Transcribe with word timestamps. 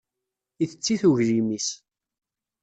Itett-it 0.63 1.03
uglim-is. 1.09 1.69